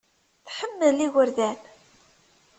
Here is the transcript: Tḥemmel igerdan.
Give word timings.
Tḥemmel 0.45 0.97
igerdan. 1.05 1.59